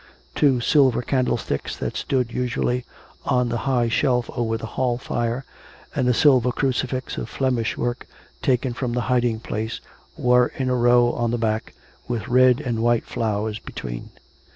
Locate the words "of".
7.19-7.29